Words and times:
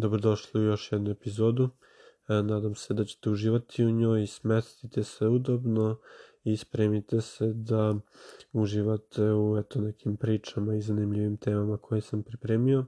Dobrodošli 0.00 0.60
u 0.60 0.64
još 0.64 0.92
jednu 0.92 1.10
epizodu. 1.10 1.68
E, 2.28 2.42
nadam 2.42 2.74
se 2.74 2.94
da 2.94 3.04
ćete 3.04 3.30
uživati 3.30 3.84
u 3.84 3.90
njoj 3.90 4.26
smestite 4.26 5.02
se 5.02 5.28
udobno 5.28 5.98
i 6.44 6.56
spremite 6.56 7.20
se 7.20 7.52
da 7.54 7.94
uživate 8.52 9.32
u 9.32 9.58
eto, 9.58 9.80
nekim 9.80 10.16
pričama 10.16 10.74
i 10.74 10.80
zanimljivim 10.80 11.36
temama 11.36 11.76
koje 11.76 12.00
sam 12.00 12.22
pripremio. 12.22 12.84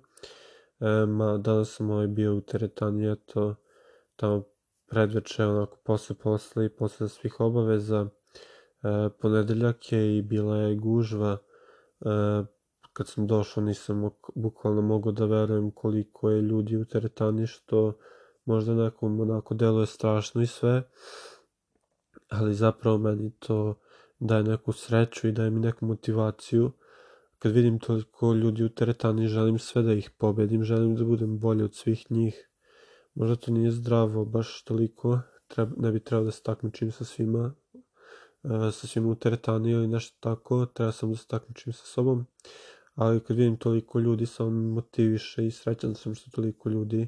E, 0.80 1.06
ma, 1.06 1.38
danas 1.38 1.76
sam 1.76 1.90
ovaj 1.90 2.06
bio 2.06 2.36
u 2.36 2.40
teretani, 2.40 3.12
eto, 3.12 3.54
tamo 4.16 4.44
predveče, 4.86 5.44
onako 5.44 5.78
posle 5.84 6.16
posle 6.16 6.66
i 6.66 6.76
posle 6.76 7.08
svih 7.08 7.40
obaveza. 7.40 8.06
E, 8.06 8.08
ponedeljak 9.20 9.92
je 9.92 10.18
i 10.18 10.22
bila 10.22 10.56
je 10.56 10.76
gužva. 10.76 11.38
E, 12.00 12.08
kad 12.92 13.08
sam 13.08 13.26
došao 13.26 13.64
nisam 13.64 14.10
bukvalno 14.34 14.82
mogao 14.82 15.12
da 15.12 15.26
verujem 15.26 15.70
koliko 15.70 16.30
je 16.30 16.42
ljudi 16.42 16.76
u 16.76 16.84
teretani 16.84 17.46
što 17.46 17.98
možda 18.44 18.74
nekom 18.74 19.20
onako 19.20 19.54
deluje 19.54 19.86
strašno 19.86 20.42
i 20.42 20.46
sve 20.46 20.82
ali 22.32 22.54
zapravo 22.54 22.98
meni 22.98 23.30
to 23.38 23.74
daje 24.18 24.42
neku 24.42 24.72
sreću 24.72 25.28
i 25.28 25.32
daje 25.32 25.50
mi 25.50 25.60
neku 25.60 25.86
motivaciju. 25.86 26.72
Kad 27.38 27.52
vidim 27.52 27.78
toliko 27.78 28.32
ljudi 28.32 28.64
u 28.64 28.68
teretani 28.68 29.26
želim 29.26 29.58
sve 29.58 29.82
da 29.82 29.92
ih 29.92 30.10
pobedim 30.10 30.64
želim 30.64 30.96
da 30.96 31.04
budem 31.04 31.38
bolji 31.38 31.62
od 31.62 31.74
svih 31.74 32.10
njih. 32.10 32.48
Možda 33.14 33.36
to 33.36 33.50
nije 33.50 33.70
zdravo 33.70 34.24
baš 34.24 34.64
toliko 34.64 35.20
treba, 35.48 35.72
ne 35.76 35.92
bi 35.92 36.00
trebalo 36.00 36.24
da 36.24 36.30
se 36.30 36.42
takmičim 36.42 36.92
sa 36.92 37.04
svima 37.04 37.54
e, 38.44 38.72
sa 38.72 38.86
svima 38.86 39.08
u 39.08 39.14
teretani 39.14 39.70
ili 39.70 39.88
nešto 39.88 40.16
tako 40.20 40.66
treba 40.66 40.92
sam 40.92 41.10
da 41.10 41.16
se 41.16 41.26
takmičim 41.26 41.72
sa 41.72 41.84
sobom 41.84 42.26
ali 42.94 43.20
kad 43.20 43.36
vidim 43.36 43.56
toliko 43.56 43.98
ljudi 43.98 44.26
sam 44.26 44.54
motiviše 44.54 45.46
i 45.46 45.50
srećan 45.50 45.94
sam 45.94 46.14
što 46.14 46.30
toliko 46.30 46.68
ljudi 46.68 47.02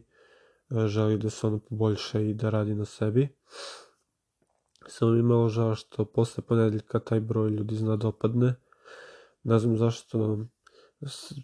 e, 0.71 0.87
želi 0.87 1.19
da 1.19 1.31
se 1.31 1.47
ono 1.47 1.59
poboljša 1.59 2.21
i 2.21 2.35
da 2.35 2.51
radi 2.51 2.75
na 2.75 2.85
sebi. 2.85 3.29
Samo 4.87 5.13
mi 5.13 5.23
malo 5.23 5.49
žao 5.49 5.75
što 5.75 6.05
posle 6.05 6.45
ponedeljka 6.45 6.99
taj 6.99 7.21
broj 7.21 7.51
ljudi 7.51 7.77
zna 7.77 7.97
da 7.97 8.09
opadne. 8.09 8.55
Ne 9.43 9.59
znam 9.59 9.77
zašto 9.77 10.39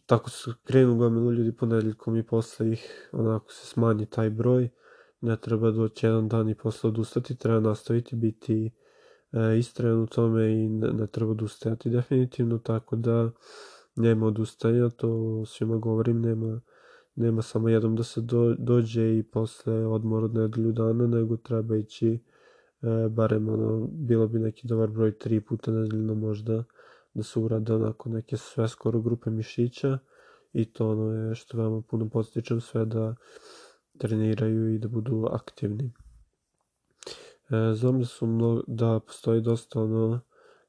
tako 0.07 0.31
se 0.31 0.51
krenu 0.65 0.97
gomilu 0.97 1.33
ljudi 1.33 1.57
ponedeljkom 1.57 2.17
i 2.17 2.27
posle 2.27 2.73
ih 2.73 3.11
onako 3.13 3.53
se 3.53 3.67
smanji 3.67 4.07
taj 4.07 4.31
broj. 4.31 4.69
Ne 5.21 5.37
treba 5.37 5.71
doći 5.71 6.07
jedan 6.07 6.29
dan 6.29 6.49
i 6.49 6.55
posle 6.55 6.89
odustati, 6.89 7.37
treba 7.37 7.61
nastaviti 7.61 8.17
biti 8.17 8.71
e, 9.33 9.59
istrajan 9.59 10.03
u 10.03 10.07
tome 10.07 10.53
i 10.53 10.69
ne, 10.69 10.93
ne 10.93 11.07
treba 11.07 11.31
odustajati 11.31 11.91
definitivno, 11.91 12.59
tako 12.59 12.97
da 12.97 13.31
nema 13.97 14.27
odustajanja, 14.27 14.89
to 14.89 15.43
svima 15.47 15.77
govorim, 15.77 16.21
nema, 16.21 16.61
nema 17.15 17.43
samo 17.43 17.69
jednom 17.69 17.97
da 17.97 18.03
se 18.03 18.21
do, 18.21 18.55
dođe 18.59 19.19
i 19.19 19.23
posle 19.23 19.87
odmor 19.87 20.25
od 20.25 20.35
nedelju 20.35 20.73
dana, 20.73 21.07
nego 21.07 21.37
treba 21.37 21.77
ići 21.77 22.09
e, 22.09 22.19
barem 23.09 23.49
ono, 23.49 23.89
bilo 23.93 24.29
bi 24.29 24.39
neki 24.39 24.67
dobar 24.67 24.91
broj 24.91 25.19
tri 25.19 25.41
puta 25.41 25.71
nedeljno 25.71 26.15
možda 26.15 26.65
da 27.15 27.23
se 27.23 27.41
urade 27.41 27.75
onako 27.75 28.09
neke 28.09 28.37
sve 28.37 28.69
skoro 28.69 29.01
grupe 29.01 29.31
mišića 29.31 29.99
i 30.53 30.73
to 30.73 30.91
ono 30.91 31.13
je 31.13 31.35
što 31.35 31.59
veoma 31.59 31.83
puno 31.83 32.09
postičem 32.09 32.61
sve 32.61 32.85
da 32.85 33.15
treniraju 33.99 34.75
i 34.75 34.79
da 34.79 34.89
budu 34.89 35.27
aktivni. 35.31 35.93
E, 37.51 37.75
znam 37.75 37.99
da 37.99 38.07
su 38.07 38.27
mnogo, 38.27 38.63
da 38.67 39.01
postoji 39.07 39.41
dosta 39.41 39.81
ono 39.81 40.21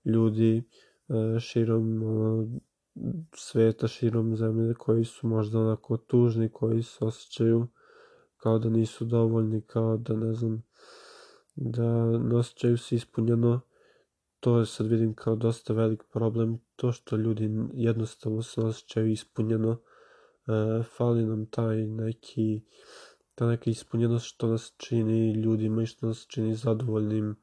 ljudi 0.06 0.58
e, 0.58 1.40
širom 1.40 2.04
ono, 2.04 2.60
sveta 3.36 3.88
širom 3.88 4.36
zemlje 4.36 4.73
koji 4.73 5.06
su 5.06 5.28
možda 5.28 5.59
onako 5.59 5.97
tužni, 5.97 6.50
koji 6.50 6.84
se 6.84 7.06
osjećaju 7.06 7.67
kao 8.38 8.59
da 8.59 8.70
nisu 8.70 9.06
dovoljni, 9.06 9.61
kao 9.61 9.97
da 9.97 10.16
ne 10.16 10.34
znam, 10.34 10.64
da 11.56 12.06
ne 12.06 12.36
osjećaju 12.36 12.78
se 12.78 12.95
ispunjeno. 12.95 13.62
To 14.39 14.59
je 14.59 14.66
sad 14.66 14.88
vidim 14.88 15.13
kao 15.13 15.35
dosta 15.35 15.74
velik 15.74 16.03
problem, 16.13 16.59
to 16.75 16.91
što 16.91 17.16
ljudi 17.16 17.50
jednostavno 17.74 18.41
se 18.41 18.62
osjećaju 18.62 19.12
ispunjeno. 19.12 19.72
E, 19.72 20.84
fali 20.84 21.25
nam 21.25 21.46
taj 21.46 21.78
neki, 21.88 22.62
ta 23.35 23.47
neka 23.47 23.69
ispunjenost 23.69 24.25
što 24.25 24.47
nas 24.47 24.74
čini 24.78 25.31
ljudima 25.34 25.84
i 25.84 25.85
što 25.85 26.07
nas 26.07 26.25
čini 26.28 26.56
zadovoljnim 26.56 27.35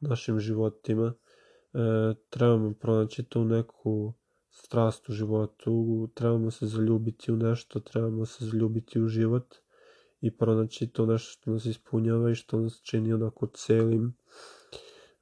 našim 0.00 0.38
životima. 0.40 1.14
E, 1.14 2.14
trebamo 2.30 2.74
pronaći 2.80 3.24
tu 3.24 3.44
neku 3.44 4.14
strast 4.56 5.08
u 5.08 5.12
životu, 5.12 6.08
trebamo 6.14 6.50
se 6.50 6.66
zaljubiti 6.66 7.32
u 7.32 7.36
nešto, 7.36 7.80
trebamo 7.80 8.26
se 8.26 8.46
zaljubiti 8.46 9.00
u 9.00 9.08
život 9.08 9.54
i 10.20 10.30
pronaći 10.36 10.86
to 10.86 11.06
nešto 11.06 11.30
što 11.30 11.50
nas 11.50 11.64
ispunjava 11.64 12.30
i 12.30 12.34
što 12.34 12.60
nas 12.60 12.80
čini 12.82 13.12
onako 13.12 13.46
celim. 13.46 14.16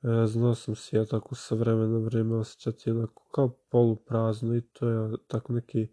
E, 0.03 0.27
znao 0.27 0.55
sam 0.55 0.75
se 0.75 0.97
ja 0.97 1.05
tako 1.05 1.34
sa 1.34 1.55
vremena 1.55 1.99
na 1.99 1.99
vreme 1.99 2.37
osjećati 2.37 2.91
onako 2.91 3.28
kao 3.31 3.49
poluprazno 3.49 4.56
i 4.56 4.61
to 4.61 4.89
je 4.89 5.17
tako 5.27 5.53
neki 5.53 5.89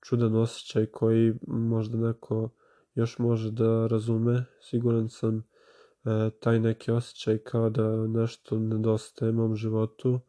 čudan 0.00 0.36
osjećaj 0.36 0.86
koji 0.86 1.34
možda 1.46 1.98
neko 1.98 2.50
još 2.94 3.18
može 3.18 3.50
da 3.50 3.86
razume. 3.86 4.44
Siguran 4.60 5.08
sam 5.08 5.38
e, 5.38 6.30
taj 6.40 6.60
neki 6.60 6.90
osjećaj 6.90 7.38
kao 7.38 7.70
da 7.70 8.06
nešto 8.06 8.58
nedostaje 8.58 9.32
mom 9.32 9.56
životu 9.56 10.20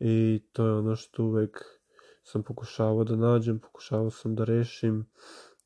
i 0.00 0.42
to 0.52 0.66
je 0.66 0.72
ono 0.72 0.96
što 0.96 1.24
uvek 1.24 1.81
sam 2.22 2.42
pokušavao 2.42 3.04
da 3.04 3.16
nađem, 3.16 3.58
pokušavao 3.58 4.10
sam 4.10 4.34
da 4.34 4.44
rešim 4.44 5.06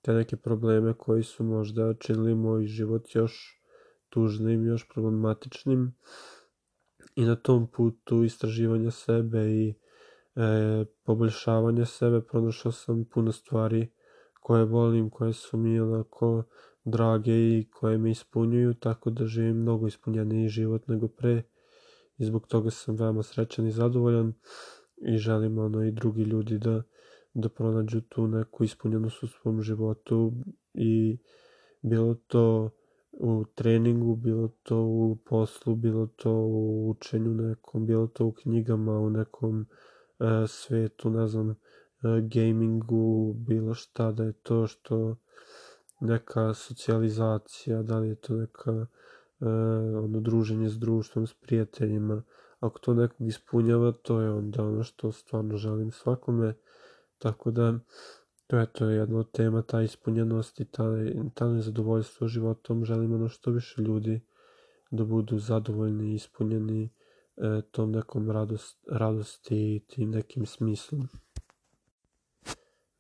te 0.03 0.13
neke 0.13 0.37
probleme 0.37 0.95
koji 0.95 1.23
su 1.23 1.45
možda 1.45 1.95
činili 1.95 2.35
moj 2.35 2.67
život 2.67 3.15
još 3.15 3.63
tužnim, 4.09 4.67
još 4.67 4.89
problematičnim. 4.89 5.95
I 7.15 7.25
na 7.25 7.37
tom 7.37 7.67
putu 7.67 8.25
istraživanja 8.25 8.91
sebe 8.91 9.51
i 9.51 9.75
e, 10.37 10.85
poboljšavanja 11.05 11.85
sebe 11.85 12.21
pronašao 12.21 12.73
sam 12.73 13.05
puno 13.05 13.33
stvari 13.33 13.93
koje 14.41 14.65
volim, 14.65 15.11
koje 15.11 15.33
su 15.33 15.57
mi 15.57 15.81
onako 15.81 16.45
drage 16.85 17.33
i 17.33 17.69
koje 17.73 17.99
me 17.99 18.11
ispunjuju, 18.11 18.75
tako 18.75 19.11
da 19.11 19.27
živim 19.27 19.57
mnogo 19.57 19.87
ispunjeniji 19.87 20.49
život 20.49 20.89
nego 20.89 21.09
pre 21.09 21.43
i 22.19 22.25
zbog 22.25 22.47
toga 22.47 22.71
sam 22.71 22.97
veoma 22.97 23.23
srećan 23.23 23.67
i 23.67 23.73
zadovoljan 23.73 24.35
i 24.97 25.17
želim 25.19 25.59
ono 25.59 25.85
i 25.85 25.93
drugi 25.93 26.23
ljudi 26.23 26.59
da, 26.59 26.83
da 27.35 27.49
pronađu 27.49 28.01
tu 28.01 28.27
neku 28.27 28.65
ispunjenost 28.65 29.23
u 29.23 29.27
svom 29.27 29.63
životu 29.63 30.33
i 30.75 31.19
bilo 31.83 32.15
to 32.15 32.71
u 33.13 33.45
treningu, 33.55 34.17
bilo 34.17 34.49
to 34.63 34.81
u 34.81 35.17
poslu, 35.25 35.75
bilo 35.75 36.07
to 36.07 36.33
u 36.33 36.91
učenju 36.91 37.35
nekom, 37.35 37.87
bilo 37.87 38.07
to 38.07 38.27
u 38.27 38.33
knjigama, 38.33 38.99
u 38.99 39.11
nekom 39.11 39.61
e, 39.61 40.47
svetu, 40.47 41.11
ne 41.11 41.27
znam, 41.27 41.51
e, 41.51 41.55
gamingu, 42.23 43.35
bilo 43.35 43.75
šta 43.75 44.13
da 44.13 44.25
je 44.25 44.33
to 44.33 44.67
što 44.67 45.17
neka 46.01 46.55
socijalizacija, 46.55 47.83
da 47.83 47.99
li 47.99 48.09
je 48.09 48.15
to 48.15 48.35
neka 48.35 48.73
e, 48.73 48.87
ono 50.05 50.21
druženje 50.21 50.69
s 50.69 50.79
društvom, 50.79 51.27
s 51.27 51.35
prijateljima, 51.35 52.23
ako 52.61 52.79
to 52.79 52.95
nekog 52.95 53.27
ispunjava, 53.27 53.93
to 53.93 54.21
je 54.21 54.31
onda 54.31 54.63
ono 54.63 54.83
što 54.83 55.13
stvarno 55.13 55.57
želim 55.57 55.93
svakome, 55.93 56.55
tako 57.19 57.51
da 57.51 57.79
to 58.47 58.57
je 58.57 58.67
to 58.73 58.89
je 58.89 58.97
jedna 58.97 59.19
od 59.19 59.31
tema, 59.31 59.63
ta 59.63 59.83
ispunjenost 59.83 60.61
i 60.61 60.65
ta, 60.65 60.85
ta 61.35 61.49
nezadovoljstvo 61.49 62.29
životom, 62.29 62.85
želim 62.85 63.15
ono 63.15 63.29
što 63.29 63.51
više 63.51 63.83
ljudi 63.83 64.21
da 64.91 65.05
budu 65.05 65.39
zadovoljni 65.39 66.11
i 66.11 66.15
ispunjeni 66.15 66.91
e, 67.37 67.63
tom 67.71 67.93
nekom 67.93 68.31
radost, 68.31 68.85
radosti 68.91 69.57
i 69.57 69.81
tim 69.87 70.11
nekim 70.11 70.47
smislom. 70.47 71.09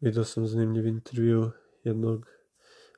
Video 0.01 0.25
sam 0.25 0.47
zanimljiv 0.47 0.87
intervju 0.87 1.51
jednog 1.85 2.27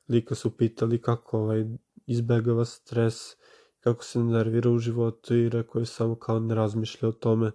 lika 0.08 0.34
su 0.34 0.56
pitali 0.56 1.02
kako 1.02 1.38
ovaj 1.38 1.64
izbegava 2.06 2.64
stres 2.64 3.36
kako 3.80 4.04
se 4.04 4.18
nervira 4.18 4.70
u 4.70 4.78
životu 4.78 5.34
i 5.34 5.48
rekao 5.48 5.80
je 5.80 5.86
samo 5.86 6.14
kao 6.14 6.40
ne 6.40 6.54
razmišlja 6.54 7.08
o 7.08 7.12
tome, 7.12 7.50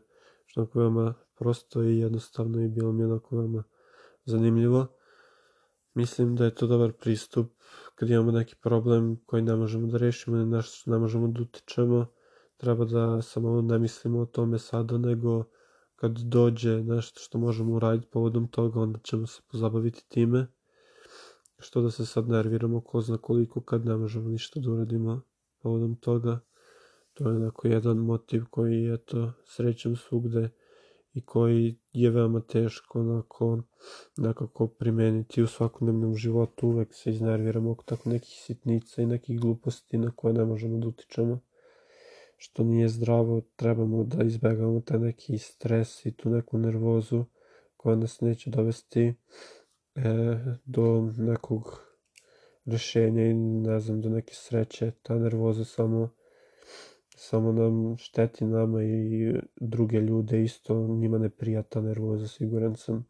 što 0.45 0.61
je 0.61 0.67
veoma 0.73 1.13
prosto 1.35 1.83
i 1.83 1.97
jednostavno 1.97 2.61
i 2.61 2.67
bilo 2.67 2.91
mi 2.91 3.03
onako 3.03 3.37
veoma 3.37 3.63
zanimljivo. 4.25 4.87
Mislim 5.93 6.35
da 6.35 6.45
je 6.45 6.55
to 6.55 6.67
dobar 6.67 6.91
pristup 6.91 7.51
kad 7.95 8.09
imamo 8.09 8.31
neki 8.31 8.55
problem 8.55 9.17
koji 9.25 9.41
ne 9.41 9.55
možemo 9.55 9.87
da 9.87 9.97
rešimo 9.97 10.37
nešto 10.37 10.75
što 10.75 10.91
ne 10.91 10.97
možemo 10.97 11.27
da 11.27 11.41
utičemo, 11.41 12.05
treba 12.57 12.85
da 12.85 13.21
samo 13.21 13.61
ne 13.61 13.79
mislimo 13.79 14.19
o 14.19 14.25
tome 14.25 14.59
sada, 14.59 14.97
nego 14.97 15.43
kad 15.95 16.11
dođe 16.11 16.83
nešto 16.83 17.19
što 17.19 17.37
možemo 17.37 17.73
uraditi 17.73 18.09
povodom 18.11 18.47
toga, 18.47 18.79
onda 18.79 18.99
ćemo 18.99 19.27
se 19.27 19.41
pozabaviti 19.51 20.09
time. 20.09 20.47
Što 21.59 21.81
da 21.81 21.91
se 21.91 22.05
sad 22.05 22.29
nerviramo 22.29 22.81
ko 22.81 23.01
zna 23.01 23.17
koliko 23.17 23.61
kad 23.61 23.85
ne 23.85 23.97
možemo 23.97 24.29
ništa 24.29 24.59
da 24.59 24.71
uradimo 24.71 25.21
povodom 25.63 25.95
toga. 25.95 26.39
To 27.13 27.29
je 27.29 27.35
onako 27.35 27.67
jedan 27.67 27.97
motiv 27.97 28.43
koji, 28.49 28.93
eto, 28.93 29.31
srećem 29.45 29.95
svugde 29.95 30.49
i 31.13 31.25
koji 31.25 31.79
je 31.93 32.09
veoma 32.09 32.41
teško 32.41 32.99
onako 32.99 33.61
nekako 34.17 34.67
primeniti 34.67 35.43
u 35.43 35.47
svakodnevnom 35.47 36.15
životu. 36.15 36.67
Uvek 36.67 36.93
se 36.93 37.09
iznerviramo 37.09 37.71
oko 37.71 37.83
tako 37.83 38.09
nekih 38.09 38.35
sitnica 38.45 39.01
i 39.01 39.05
nekih 39.05 39.39
gluposti 39.39 39.97
na 39.97 40.11
koje 40.15 40.33
ne 40.33 40.45
možemo 40.45 40.77
da 40.77 40.87
utičemo 40.87 41.39
što 42.37 42.63
nije 42.63 42.89
zdravo, 42.89 43.41
trebamo 43.55 44.03
da 44.03 44.23
izbegavamo 44.23 44.81
taj 44.81 44.99
neki 44.99 45.37
stres 45.37 46.05
i 46.05 46.11
tu 46.11 46.29
neku 46.29 46.57
nervozu 46.57 47.25
koja 47.77 47.95
nas 47.95 48.21
neće 48.21 48.49
dovesti 48.49 49.05
e, 49.05 49.13
do 50.65 51.11
nekog 51.17 51.92
rešenja 52.65 53.25
i 53.25 53.33
ne 53.33 53.79
znam, 53.79 54.01
do 54.01 54.09
neke 54.09 54.33
sreće. 54.33 54.91
Ta 55.03 55.15
nervoza 55.15 55.65
samo 55.65 56.09
samo 57.17 57.51
nam 57.51 57.97
šteti 57.97 58.45
nama 58.45 58.83
i 58.83 59.33
druge 59.55 59.99
ljude 59.99 60.43
isto, 60.43 60.87
njima 60.87 61.17
ne 61.17 61.29
prija 61.29 61.61
ta 61.61 61.81
nervoza, 61.81 62.27
siguran 62.27 62.75
sam. 62.75 63.05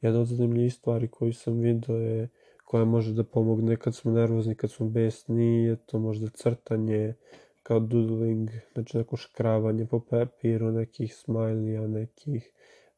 Jedna 0.00 0.20
od 0.20 0.26
zanimljivih 0.26 0.74
stvari 0.74 1.08
koju 1.08 1.32
sam 1.32 1.58
vidio 1.58 1.96
je 1.96 2.28
koja 2.64 2.84
može 2.84 3.12
da 3.12 3.24
pomogne 3.24 3.76
kad 3.76 3.94
smo 3.94 4.12
nervozni, 4.12 4.54
kad 4.54 4.70
smo 4.70 4.88
besni, 4.88 5.64
je 5.64 5.76
to 5.76 5.98
možda 5.98 6.28
crtanje, 6.28 7.14
kao 7.62 7.80
doodling, 7.80 8.50
znači 8.74 8.96
neko 8.96 9.16
škravanje 9.16 9.86
po 9.86 10.00
papiru, 10.00 10.72
nekih 10.72 11.14
smajlija, 11.14 11.86
nekih, 11.86 12.50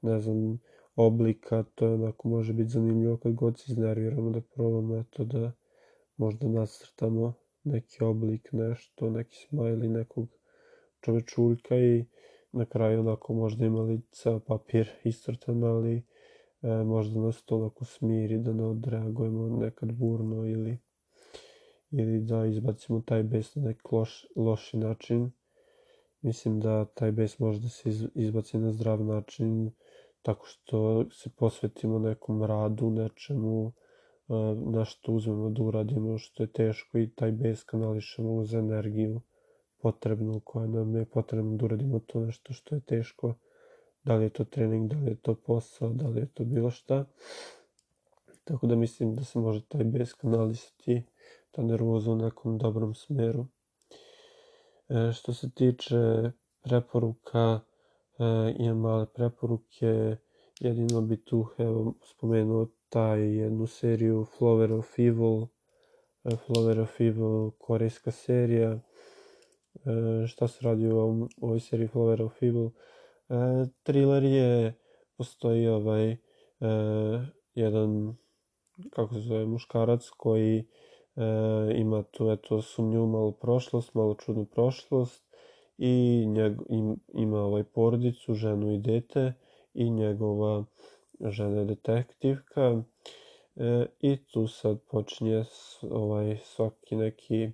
ne 0.03 0.21
znam, 0.21 0.59
oblika, 1.01 1.63
to 1.75 1.87
je 1.87 1.95
onako 1.95 2.29
može 2.29 2.53
biti 2.53 2.71
zanimljivo 2.71 3.17
kad 3.17 3.33
god 3.33 3.59
se 3.59 3.65
iznerviramo 3.69 4.31
da 4.31 4.41
probamo 4.41 4.97
eto 4.97 5.25
da 5.25 5.53
možda 6.17 6.49
nacrtamo 6.49 7.35
neki 7.65 8.05
oblik, 8.05 8.49
nešto, 8.53 9.11
neki 9.11 9.37
smajli 9.37 9.89
nekog 9.89 10.29
čovečuljka 11.01 11.77
i 11.77 12.05
na 12.53 12.65
kraju 12.65 13.01
onako 13.01 13.35
možda 13.35 13.67
imali 13.67 14.01
ceo 14.13 14.41
papir 14.41 14.91
iscrtan, 15.05 15.65
ali 15.65 16.03
e, 16.63 16.69
možda 16.69 17.21
nas 17.21 17.43
to 17.43 17.57
onako 17.57 17.85
smiri 17.85 18.39
da 18.39 18.53
ne 18.53 18.65
odreagujemo 18.65 19.57
nekad 19.57 19.93
burno 19.93 20.47
ili 20.47 20.79
ili 21.91 22.21
da 22.21 22.47
izbacimo 22.47 23.01
taj 23.01 23.23
bes 23.23 23.55
na 23.55 23.63
neki 23.63 23.81
loš, 23.93 24.27
loši 24.37 24.77
način. 24.77 25.31
Mislim 26.23 26.61
da 26.61 26.85
taj 26.85 27.13
bes 27.13 27.39
može 27.39 27.61
da 27.61 27.69
se 27.69 27.91
izbaci 28.15 28.59
na 28.59 28.73
zdrav 28.73 29.05
način 29.05 29.71
tako 30.29 30.47
što 30.47 31.05
se 31.11 31.31
posvetimo 31.31 31.99
nekom 31.99 32.43
radu, 32.43 32.91
nečemu, 32.91 33.73
na 34.55 34.85
što 34.85 35.13
uzmemo 35.13 35.51
da 35.51 35.63
uradimo 35.63 36.19
što 36.19 36.43
je 36.43 36.53
teško 36.53 36.99
i 36.99 37.11
taj 37.11 37.33
bes 37.33 37.65
kanališemo 37.65 38.33
uz 38.33 38.55
energiju 38.55 39.21
potrebnu 39.79 40.41
koja 40.45 40.67
nam 40.67 40.97
je 40.97 41.05
potrebno 41.05 41.57
da 41.57 41.65
uradimo 41.65 41.99
to 41.99 42.21
nešto 42.21 42.53
što 42.53 42.75
je 42.75 42.81
teško. 42.81 43.35
Da 44.05 44.15
li 44.15 44.25
je 44.25 44.31
to 44.31 44.45
trening, 44.45 44.91
da 44.91 44.99
li 44.99 45.11
je 45.11 45.17
to 45.17 45.35
posao, 45.35 45.89
da 45.89 46.09
li 46.09 46.21
je 46.21 46.27
to 46.27 46.45
bilo 46.45 46.71
šta. 46.71 47.05
Tako 48.45 48.67
da 48.67 48.77
mislim 48.77 49.15
da 49.15 49.25
se 49.25 49.39
može 49.39 49.65
taj 49.69 49.85
bes 49.85 50.13
kanalisati 50.15 51.03
ta 51.51 51.63
nervoza 51.63 52.11
u 52.11 52.17
nekom 52.17 52.59
dobrom 52.59 52.95
smeru. 52.95 53.47
E, 54.89 55.13
što 55.13 55.35
se 55.35 55.51
tiče 55.51 56.31
preporuka, 56.61 57.61
imam 58.59 58.79
male 58.79 59.07
preporuke, 59.07 60.17
jedino 60.61 61.01
bi 61.01 61.25
tu 61.25 61.47
evo, 61.59 61.95
spomenuo 62.05 62.67
taj 62.89 63.37
jednu 63.37 63.67
seriju 63.67 64.27
Flower 64.39 64.73
of 64.73 64.99
Evil, 64.99 65.43
e, 66.25 66.37
Flower 66.37 66.81
of 66.81 67.01
Evil, 67.01 67.51
korejska 67.51 68.11
serija. 68.11 68.71
E, 68.71 68.81
šta 70.27 70.49
se 70.49 70.59
radi 70.63 70.87
u 70.87 70.99
ovom, 70.99 71.29
ovoj 71.41 71.61
seriji 71.61 71.89
Flower 71.89 72.23
of 72.23 72.43
Evil? 72.43 72.67
E, 72.67 72.71
thriller 73.83 74.25
je, 74.25 74.75
postoji 75.17 75.69
ovaj, 75.69 76.11
e, 76.11 76.19
jedan, 77.55 78.17
kako 78.91 79.15
se 79.15 79.21
zove, 79.21 79.47
muškarac 79.47 80.09
koji 80.17 80.59
e, 80.59 80.65
ima 81.77 82.03
tu 82.03 82.31
eto 82.31 82.63
sumnju 82.63 83.07
malo 83.07 83.33
prošlost, 83.33 83.95
malo 83.95 84.15
čudnu 84.15 84.45
prošlost 84.45 85.28
i 85.79 86.25
njeg, 86.27 86.53
im, 86.69 86.97
ima 87.15 87.39
ovaj 87.39 87.65
porodicu, 87.65 88.35
ženu 88.35 88.73
i 88.73 88.79
dete 88.79 89.33
i 89.75 89.91
njegova 89.91 90.65
žena 91.21 91.59
je 91.59 91.65
detektivka 91.65 92.83
e, 93.57 93.87
i 94.01 94.17
tu 94.17 94.47
sad 94.47 94.79
počinje 94.91 95.45
ovaj 95.83 96.39
svaki 96.45 96.97
neki 96.97 97.51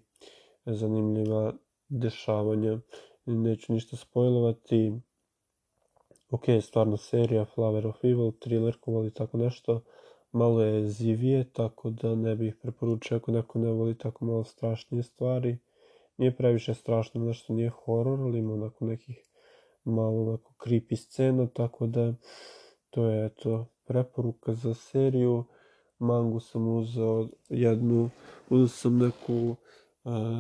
zanimljiva 0.67 1.53
dešavanja. 1.89 2.79
Neću 3.27 3.73
ništa 3.73 3.97
spojlovati. 3.97 4.93
Ok, 6.31 6.45
stvarno 6.61 6.97
serija 6.97 7.47
Flower 7.57 7.87
of 7.89 8.05
Evil, 8.05 8.33
thriller 8.33 8.77
voli 8.87 9.11
tako 9.11 9.39
nešto 9.39 9.81
malo 10.35 10.63
je 10.63 10.89
zivije, 10.89 11.45
tako 11.53 11.91
da 11.91 12.15
ne 12.15 12.37
bih 12.37 12.55
preporučio 12.63 13.17
ako 13.17 13.33
neko 13.33 13.59
ne 13.59 13.71
voli 13.71 13.99
tako 13.99 14.25
malo 14.25 14.45
strašnije 14.45 15.03
stvari. 15.03 15.59
Nije 16.17 16.37
previše 16.37 16.75
strašno, 16.75 17.25
nešto 17.25 17.53
nije 17.53 17.71
horor, 17.71 18.21
ali 18.21 18.39
ima 18.39 18.53
onako 18.53 18.85
nekih 18.85 19.19
malo 19.85 20.23
onako 20.23 20.55
creepy 20.65 20.97
scena, 20.97 21.47
tako 21.47 21.87
da 21.87 22.15
to 22.91 23.07
je 23.07 23.27
eto 23.27 23.67
preporuka 23.85 24.55
za 24.55 24.75
seriju. 24.75 25.45
Mangu 25.99 26.41
sam 26.41 26.69
uzeo 26.69 27.29
jednu, 27.49 28.11
uzeo 28.51 28.69
sam 28.69 28.99
neku 28.99 29.57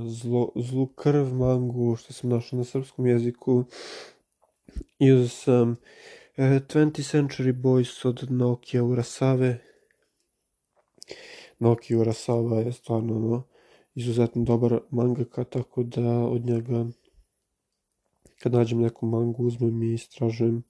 zlo, 0.07 0.53
zlu 0.57 0.87
krv 0.87 1.35
mangu 1.35 1.97
što 1.97 2.13
sam 2.13 2.31
našao 2.31 2.57
na 2.57 2.65
srpskom 2.65 3.07
jeziku 3.07 3.65
i 4.99 5.13
uzeo 5.13 5.29
sam 5.29 5.77
20th 6.37 7.13
Century 7.13 7.53
Boys 7.63 8.09
od 8.09 8.31
Nokia 8.31 8.85
Urasave 8.85 9.59
Naoki 11.59 11.95
Urasawa 11.95 12.67
je 12.67 12.73
stvarno 12.73 13.17
ono, 13.17 13.43
izuzetno 13.95 14.45
dobar 14.45 14.81
mangaka, 14.91 15.45
tako 15.45 15.83
da 15.83 16.09
od 16.11 16.45
njega 16.47 16.87
kad 18.39 18.53
nađem 18.53 18.81
neku 18.81 19.07
mangu 19.07 19.45
uzmem 19.45 19.83
i 19.83 19.95
istražujem. 19.95 20.63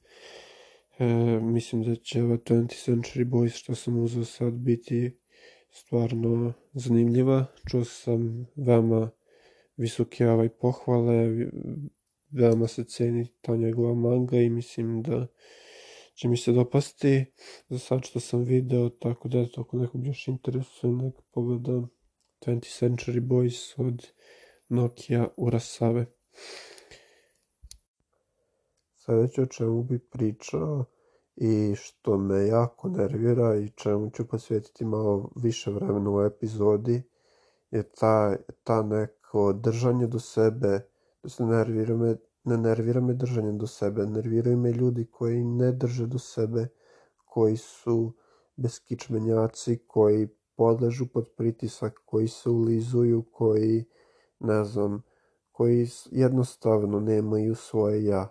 E, 0.98 1.04
mislim 1.42 1.82
da 1.82 1.96
će 1.96 2.22
ova 2.22 2.36
20th 2.36 2.90
Century 2.90 3.24
Boys 3.30 3.56
što 3.56 3.74
sam 3.74 4.02
uzeo 4.02 4.24
sad 4.24 4.52
biti 4.52 5.18
stvarno 5.70 6.52
zanimljiva. 6.72 7.46
Čuo 7.70 7.84
sam 7.84 8.46
veoma 8.56 9.10
visoke 9.76 10.28
ovaj 10.28 10.48
pohvale, 10.48 11.48
veoma 12.30 12.66
se 12.66 12.84
ceni 12.84 13.26
ta 13.40 13.56
njegova 13.56 13.94
manga 13.94 14.36
i 14.36 14.50
mislim 14.50 15.02
da 15.02 15.26
će 16.14 16.28
mi 16.28 16.36
se 16.36 16.52
dopasti 16.52 17.24
za 17.68 17.78
sad 17.78 18.04
što 18.04 18.20
sam 18.20 18.42
video, 18.42 18.88
tako 18.88 19.28
da 19.28 19.40
eto, 19.40 19.60
ako 19.60 19.76
nekog 19.76 20.06
još 20.06 20.28
interesuje, 20.28 20.92
nek 20.92 21.14
pogleda 21.32 21.82
20th 22.46 22.78
Century 22.78 23.20
Boys 23.20 23.74
od 23.76 24.06
Nokia 24.68 25.28
Urasave. 25.36 26.06
Sledeće 28.94 29.42
o 29.42 29.46
čemu 29.46 29.82
bi 29.82 29.98
pričao 29.98 30.84
i 31.36 31.74
što 31.76 32.18
me 32.18 32.46
jako 32.46 32.88
nervira 32.88 33.56
i 33.56 33.70
čemu 33.70 34.10
ću 34.10 34.28
posvetiti 34.28 34.84
malo 34.84 35.30
više 35.36 35.70
vremena 35.70 36.10
u 36.10 36.22
epizodi 36.22 37.02
je 37.70 37.82
ta, 37.82 38.36
ta 38.64 38.82
neko 38.82 39.52
držanje 39.52 40.06
do 40.06 40.18
sebe, 40.18 40.80
da 41.22 41.28
se 41.28 41.44
nervira 41.44 41.96
me 41.96 42.16
ne 42.44 42.56
nervira 42.56 43.00
me 43.00 43.14
držanje 43.14 43.52
do 43.52 43.66
sebe, 43.66 44.06
nerviraju 44.06 44.56
me 44.56 44.72
ljudi 44.72 45.06
koji 45.10 45.44
ne 45.44 45.72
drže 45.72 46.06
do 46.06 46.18
sebe, 46.18 46.66
koji 47.24 47.56
su 47.56 48.12
beskičmenjaci, 48.56 49.78
koji 49.86 50.28
podležu 50.56 51.06
pod 51.06 51.28
pritisak, 51.36 52.00
koji 52.04 52.28
se 52.28 52.50
ulizuju, 52.50 53.24
koji, 53.32 53.84
ne 54.40 54.64
znam, 54.64 55.02
koji 55.52 55.88
jednostavno 56.10 57.00
nemaju 57.00 57.54
svoje 57.54 58.04
ja. 58.04 58.28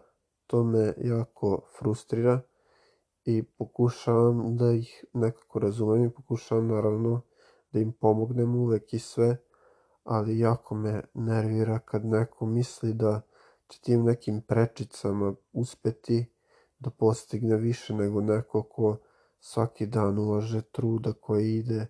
To 0.48 0.64
me 0.64 0.94
jako 0.98 1.62
frustrira 1.80 2.42
i 3.26 3.44
pokušavam 3.44 4.58
da 4.58 4.72
ih 4.72 5.06
nekako 5.14 5.60
razumem 5.60 6.04
i 6.04 6.10
pokušavam 6.10 6.68
naravno 6.68 7.22
da 7.72 7.80
im 7.80 7.92
pomognem 7.92 8.56
uvek 8.56 8.94
i 8.94 9.00
sve, 9.00 9.38
ali 10.04 10.40
jako 10.40 10.76
me 10.76 11.04
nervira 11.14 11.80
kad 11.80 12.06
neko 12.06 12.46
misli 12.46 12.94
da 12.94 13.22
će 13.68 13.82
tim 13.82 14.04
nekim 14.04 14.42
prečicama 14.42 15.36
uspeti 15.54 16.26
da 16.80 16.90
postigne 16.90 17.58
više 17.58 17.94
nego 17.94 18.22
neko 18.22 18.64
ko 18.64 18.98
svaki 19.40 19.86
dan 19.86 20.20
ulaže 20.20 20.62
truda 20.62 21.14
koji 21.14 21.56
ide 21.56 21.88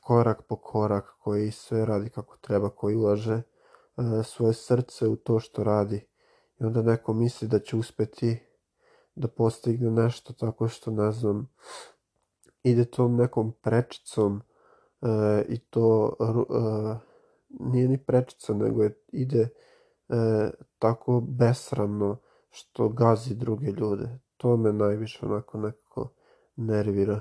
korak 0.00 0.42
po 0.48 0.56
korak, 0.56 1.04
koji 1.18 1.50
sve 1.50 1.86
radi 1.86 2.10
kako 2.10 2.36
treba, 2.40 2.70
koji 2.70 2.96
ulaže 2.96 3.34
e, 3.34 3.42
svoje 4.24 4.54
srce 4.54 5.08
u 5.08 5.16
to 5.16 5.40
što 5.40 5.64
radi. 5.64 6.06
I 6.60 6.64
onda 6.64 6.82
neko 6.82 7.14
misli 7.14 7.48
da 7.48 7.58
će 7.58 7.76
uspeti 7.76 8.38
da 9.14 9.28
postigne 9.28 9.90
nešto 9.90 10.32
tako 10.32 10.68
što, 10.68 10.90
ne 10.90 11.12
znam, 11.12 11.48
ide 12.62 12.84
tom 12.84 13.16
nekom 13.16 13.52
prečicom 13.52 14.42
e, 15.02 15.44
i 15.48 15.58
to 15.58 16.16
e, 16.20 16.24
nije 17.48 17.88
ni 17.88 18.04
prečica, 18.04 18.54
nego 18.54 18.82
je, 18.82 19.02
ide 19.12 19.48
e, 20.08 20.50
tako 20.78 21.20
besramno 21.20 22.16
što 22.50 22.88
gazi 22.88 23.34
druge 23.34 23.66
ljude. 23.66 24.18
To 24.36 24.56
me 24.56 24.72
najviše 24.72 25.26
onako 25.26 25.58
nekako 25.58 26.12
nervira. 26.56 27.20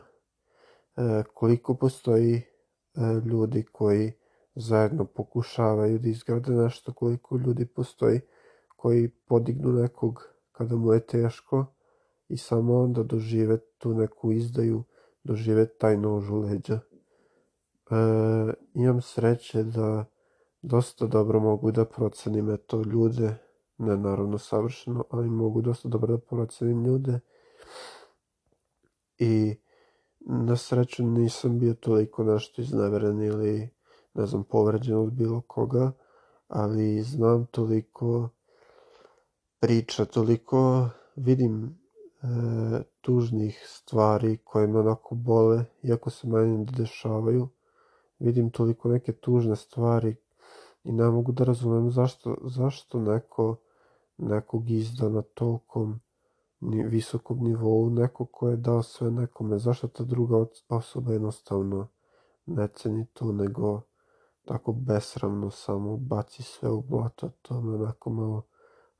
E, 0.99 1.23
koliko 1.33 1.75
postoji 1.75 2.35
e, 2.35 2.41
ljudi 3.25 3.65
koji 3.71 4.11
zajedno 4.55 5.05
pokušavaju 5.05 5.99
da 5.99 6.09
izgrade 6.09 6.51
nešto, 6.51 6.93
koliko 6.93 7.37
ljudi 7.37 7.65
postoji 7.65 8.21
koji 8.75 9.09
podignu 9.09 9.71
nekog 9.71 10.23
kada 10.51 10.75
mu 10.75 10.93
je 10.93 11.05
teško 11.05 11.65
i 12.27 12.37
samo 12.37 12.79
onda 12.79 13.03
dožive 13.03 13.57
tu 13.77 13.93
neku 13.93 14.31
izdaju, 14.31 14.83
dožive 15.23 15.65
taj 15.77 15.97
nož 15.97 16.29
u 16.29 16.39
leđa. 16.39 16.73
E, 16.75 16.79
imam 18.73 19.01
sreće 19.01 19.63
da 19.63 20.05
dosta 20.61 21.07
dobro 21.07 21.39
mogu 21.39 21.71
da 21.71 21.85
procenim 21.85 22.49
eto 22.49 22.81
ljude, 22.81 23.35
ne 23.77 23.97
naravno 23.97 24.37
savršeno, 24.37 25.03
ali 25.09 25.29
mogu 25.29 25.61
dosta 25.61 25.89
dobro 25.89 26.17
da 26.17 26.21
procenim 26.21 26.85
ljude 26.85 27.19
i 29.17 29.55
na 30.31 30.55
sreću 30.55 31.03
nisam 31.03 31.59
bio 31.59 31.73
toliko 31.73 32.23
nešto 32.23 32.61
izneveren 32.61 33.21
ili 33.21 33.69
ne 34.13 34.25
znam 34.25 34.43
povređen 34.43 34.97
od 34.97 35.13
bilo 35.13 35.41
koga, 35.41 35.91
ali 36.47 37.01
znam 37.01 37.45
toliko 37.45 38.29
priča, 39.59 40.05
toliko 40.05 40.89
vidim 41.15 41.65
e, 41.65 42.27
tužnih 43.01 43.63
stvari 43.67 44.37
koje 44.43 44.67
me 44.67 44.79
onako 44.79 45.15
bole, 45.15 45.65
iako 45.83 46.09
se 46.09 46.27
meni 46.27 46.57
ne 46.57 46.65
dešavaju. 46.65 47.49
Vidim 48.19 48.49
toliko 48.49 48.89
neke 48.89 49.11
tužne 49.11 49.55
stvari 49.55 50.15
i 50.83 50.91
ne 50.91 51.09
mogu 51.09 51.31
da 51.31 51.43
razumem 51.43 51.91
zašto, 51.91 52.37
zašto 52.41 52.99
neko 52.99 53.55
nekog 54.17 54.69
izda 54.69 55.09
na 55.09 55.21
tolkom 55.21 55.99
visokom 56.61 57.43
nivou, 57.43 57.89
neko 57.89 58.25
ko 58.25 58.49
je 58.49 58.57
dao 58.57 58.83
sve 58.83 59.11
nekome, 59.11 59.59
zašto 59.59 59.87
ta 59.87 60.03
druga 60.03 60.45
osoba 60.69 61.13
jednostavno 61.13 61.87
ne 62.45 62.67
ceni 62.67 63.05
to, 63.13 63.31
nego 63.31 63.81
tako 64.45 64.71
besramno 64.71 65.51
samo 65.51 65.97
baci 65.97 66.43
sve 66.43 66.69
u 66.69 66.81
blato, 66.81 67.29
to 67.41 67.61
me 67.61 67.75
onako 67.75 68.09
malo 68.09 68.45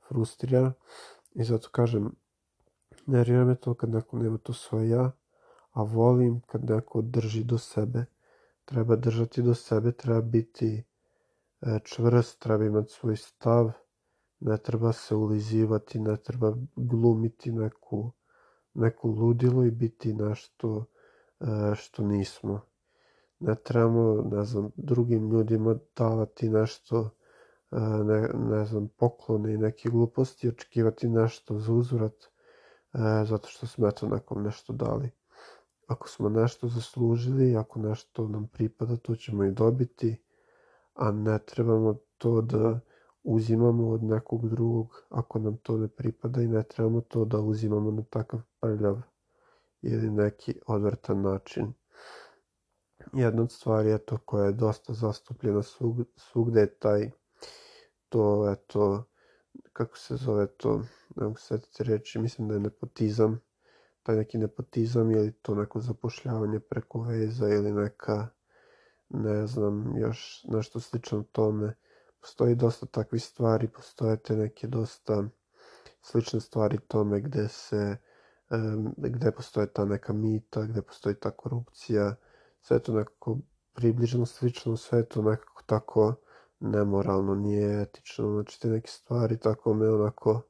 frustrira 0.08 0.72
i 1.34 1.44
zato 1.44 1.68
kažem, 1.72 2.12
nervira 3.06 3.44
me 3.44 3.54
to 3.54 3.74
kad 3.74 3.90
neko 3.90 4.18
nema 4.18 4.38
to 4.38 4.52
svoje 4.52 4.88
ja, 4.88 5.12
a 5.72 5.82
volim 5.82 6.40
kad 6.40 6.70
neko 6.70 7.02
drži 7.02 7.44
do 7.44 7.58
sebe. 7.58 8.04
Treba 8.64 8.96
držati 8.96 9.42
do 9.42 9.54
sebe, 9.54 9.92
treba 9.92 10.20
biti 10.20 10.84
e, 11.60 11.78
čvrst, 11.84 12.38
treba 12.38 12.64
imati 12.64 12.92
svoj 12.92 13.16
stav, 13.16 13.72
ne 14.40 14.58
treba 14.58 14.92
se 14.92 15.14
ulizivati, 15.14 16.00
ne 16.00 16.16
treba 16.16 16.54
glumiti 16.76 17.52
neku, 17.52 18.12
neku 18.74 19.08
ludilo 19.08 19.64
i 19.64 19.70
biti 19.70 20.14
nešto 20.14 20.84
e, 21.40 21.44
što 21.74 22.02
nismo. 22.02 22.60
Ne 23.40 23.54
trebamo, 23.54 24.22
ne 24.32 24.44
znam, 24.44 24.70
drugim 24.76 25.30
ljudima 25.30 25.76
davati 25.96 26.48
nešto, 26.48 27.10
e, 27.70 27.80
ne, 27.80 28.28
ne 28.34 28.64
znam, 28.64 28.88
poklone 28.88 29.54
i 29.54 29.58
neke 29.58 29.88
gluposti, 29.88 30.48
očekivati 30.48 31.08
nešto 31.08 31.58
za 31.58 31.72
uzvrat, 31.72 32.14
e, 32.92 33.24
zato 33.24 33.48
što 33.48 33.66
smo 33.66 33.88
eto 33.88 34.08
nekom 34.08 34.42
nešto 34.42 34.72
dali. 34.72 35.10
Ako 35.86 36.08
smo 36.08 36.28
nešto 36.28 36.68
zaslužili, 36.68 37.56
ako 37.56 37.78
nešto 37.78 38.28
nam 38.28 38.48
pripada, 38.48 38.96
to 38.96 39.16
ćemo 39.16 39.44
i 39.44 39.52
dobiti, 39.52 40.22
a 40.94 41.10
ne 41.10 41.38
trebamo 41.38 41.94
to 42.18 42.40
da 42.40 42.80
uzimamo 43.22 43.88
od 43.88 44.02
nekog 44.02 44.48
drugog 44.48 45.06
ako 45.08 45.38
nam 45.38 45.56
to 45.56 45.76
ne 45.76 45.88
pripada 45.88 46.42
i 46.42 46.48
ne 46.48 46.62
trebamo 46.62 47.00
to 47.00 47.24
da 47.24 47.38
uzimamo 47.40 47.90
na 47.90 48.02
takav 48.02 48.40
prljav 48.60 49.00
ili 49.82 50.10
neki 50.10 50.54
odvrtan 50.66 51.22
način. 51.22 51.72
Jedna 53.12 53.42
od 53.42 53.52
stvari 53.52 53.98
to 54.06 54.18
koja 54.18 54.44
je 54.44 54.52
dosta 54.52 54.92
zastupljena 54.92 55.62
svug, 55.62 55.96
svugde 56.16 56.60
je 56.60 56.74
taj 56.74 57.10
to, 58.08 58.50
eto, 58.52 59.04
kako 59.72 59.98
se 59.98 60.16
zove 60.16 60.46
to, 60.46 60.82
ne 61.16 61.24
mogu 61.24 61.38
setiti 61.38 61.84
reći, 61.84 62.18
mislim 62.18 62.48
da 62.48 62.54
je 62.54 62.60
nepotizam, 62.60 63.40
taj 64.02 64.16
neki 64.16 64.38
nepotizam 64.38 65.10
ili 65.10 65.32
to 65.32 65.54
neko 65.54 65.80
zapošljavanje 65.80 66.60
preko 66.60 67.02
veza 67.02 67.48
ili 67.48 67.72
neka, 67.72 68.28
ne 69.08 69.46
znam, 69.46 69.96
još 69.96 70.44
nešto 70.48 70.80
slično 70.80 71.24
tome 71.32 71.74
postoji 72.20 72.54
dosta 72.54 72.86
takvih 72.86 73.24
stvari, 73.24 73.68
postoje 73.68 74.16
te 74.16 74.36
neke 74.36 74.66
dosta 74.66 75.24
slične 76.02 76.40
stvari 76.40 76.78
tome 76.88 77.20
gde 77.20 77.48
se 77.48 77.96
gde 78.96 79.32
postoje 79.32 79.72
ta 79.72 79.84
neka 79.84 80.12
mita, 80.12 80.62
gde 80.62 80.82
postoji 80.82 81.14
ta 81.14 81.30
korupcija, 81.30 82.14
sve 82.60 82.78
to 82.78 82.92
nekako 82.92 83.38
približno 83.72 84.26
slično, 84.26 84.76
sve 84.76 85.04
to 85.04 85.22
nekako 85.22 85.62
tako 85.66 86.14
nemoralno, 86.60 87.34
nije 87.34 87.82
etično, 87.82 88.32
znači 88.32 88.60
te 88.60 88.68
neke 88.68 88.88
stvari 88.88 89.38
tako 89.38 89.74
me 89.74 89.90
onako 89.90 90.42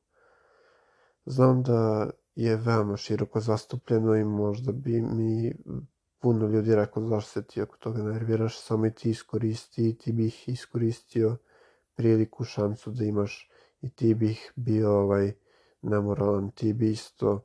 znam 1.27 1.63
da 1.63 2.11
je 2.35 2.57
veoma 2.57 2.97
široko 2.97 3.41
zastupljeno 3.41 4.17
i 4.17 4.25
možda 4.25 4.73
bi 4.73 5.01
mi 5.01 5.55
puno 6.19 6.47
ljudi 6.47 6.75
rekao 6.75 7.09
zašto 7.09 7.31
se 7.31 7.43
ti 7.43 7.63
oko 7.63 7.77
toga 7.77 8.03
nerviraš, 8.03 8.61
samo 8.61 8.87
i 8.87 8.95
ti 8.95 9.11
iskoristi 9.11 9.99
ti 9.99 10.13
bi 10.13 10.27
ih 10.27 10.49
iskoristio 10.49 11.37
priliku, 12.01 12.45
šansu 12.45 12.91
da 12.91 13.05
imaš 13.05 13.51
i 13.81 13.91
ti 13.91 14.15
bih 14.15 14.53
bio 14.57 14.93
ovaj 14.93 15.33
nemoralan, 15.83 16.51
ti 16.51 16.73
bi 16.73 16.91
isto 16.91 17.45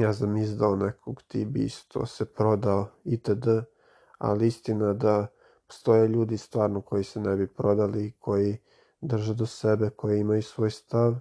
ja 0.00 0.12
znam 0.12 0.36
izdao 0.36 0.76
nekog, 0.76 1.22
ti 1.22 1.44
bi 1.44 1.64
isto 1.64 2.06
se 2.06 2.24
prodao 2.24 2.88
itd. 3.04 3.46
Ali 4.18 4.46
istina 4.46 4.92
da 4.92 5.26
postoje 5.66 6.08
ljudi 6.08 6.38
stvarno 6.38 6.80
koji 6.80 7.04
se 7.04 7.20
ne 7.20 7.36
bi 7.36 7.46
prodali, 7.46 8.12
koji 8.18 8.56
drže 9.00 9.34
do 9.34 9.46
sebe, 9.46 9.90
koji 9.90 10.20
imaju 10.20 10.42
svoj 10.42 10.70
stav 10.70 11.14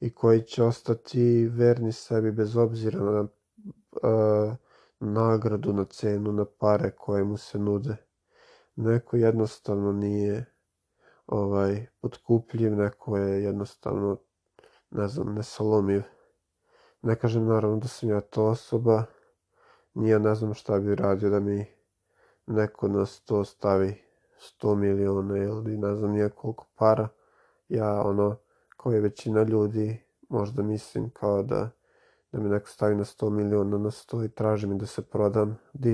i 0.00 0.14
koji 0.14 0.42
će 0.42 0.62
ostati 0.62 1.46
verni 1.46 1.92
sebi 1.92 2.32
bez 2.32 2.56
obzira 2.56 3.00
na 3.00 3.20
uh, 3.20 4.54
nagradu, 5.00 5.72
na 5.72 5.84
cenu, 5.84 6.32
na 6.32 6.44
pare 6.58 6.90
koje 6.90 7.24
mu 7.24 7.36
se 7.36 7.58
nude. 7.58 7.96
Neko 8.76 9.16
jednostavno 9.16 9.92
nije 9.92 10.57
ovaj, 11.28 11.86
potkupljiv, 12.00 12.76
neko 12.76 13.16
je 13.16 13.42
jednostavno, 13.42 14.16
ne 14.90 15.08
znam, 15.08 15.34
nesalomiv. 15.34 16.02
Ne 17.02 17.16
kažem 17.16 17.46
naravno 17.46 17.76
da 17.76 17.88
sam 17.88 18.08
ja 18.08 18.20
to 18.20 18.46
osoba, 18.46 19.04
nije 19.94 20.18
ne 20.18 20.34
znam 20.34 20.54
šta 20.54 20.78
bi 20.78 20.94
radio 20.94 21.30
da 21.30 21.40
mi 21.40 21.66
neko 22.46 22.88
na 22.88 23.06
sto 23.06 23.44
stavi 23.44 24.02
100 24.60 24.74
miliona 24.74 25.36
ili 25.36 25.78
ne 25.78 25.94
znam 25.94 26.10
nije 26.10 26.28
koliko 26.30 26.66
para. 26.74 27.08
Ja 27.68 28.02
ono, 28.02 28.36
kao 28.76 28.92
je 28.92 29.00
većina 29.00 29.42
ljudi, 29.42 30.02
možda 30.28 30.62
mislim 30.62 31.10
kao 31.10 31.42
da 31.42 31.70
da 32.32 32.40
mi 32.40 32.48
neko 32.48 32.68
stavi 32.68 32.94
na 32.94 33.04
100 33.04 33.30
miliona 33.30 33.78
na 33.78 33.90
sto 33.90 34.24
i 34.24 34.28
traži 34.28 34.66
mi 34.66 34.78
da 34.78 34.86
se 34.86 35.02
prodam, 35.02 35.58
da 35.72 35.88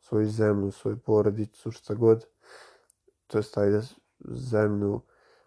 svoju 0.00 0.26
zemlju, 0.26 0.70
svoju 0.70 0.98
porodicu, 0.98 1.70
šta 1.70 1.94
god. 1.94 2.26
To 3.26 3.38
je 3.38 3.42
stavi 3.42 3.80
zemlju, 4.24 5.00